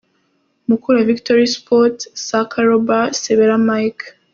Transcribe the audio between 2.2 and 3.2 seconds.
Saaka Rober,